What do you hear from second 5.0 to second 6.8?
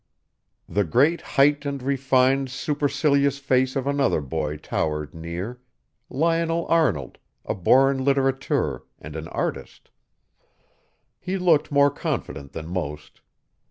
near Lionel